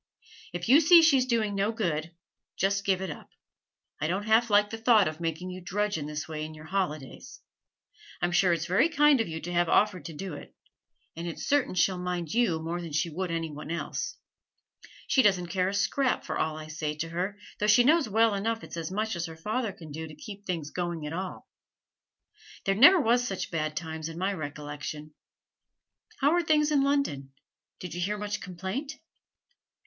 [0.51, 2.09] 'If you see she's doing no good,
[2.57, 3.29] just give it up.
[3.99, 6.65] I don't half like the thought of making you drudge in this way in your
[6.65, 7.39] holidays.
[8.19, 10.55] I'm sure it's very kind of you to have offered to do it,
[11.15, 14.17] and it's certain she'll mind you more than she would any one else.
[15.05, 18.33] She doesn't care a scrap for all I say to her, though she knows well
[18.33, 21.47] enough it's as much as her father can do to keep things going at all.
[22.65, 25.13] There never was such bad times in my recollection!
[26.21, 27.33] How are things in London?
[27.79, 28.95] Did you hear much complaint?'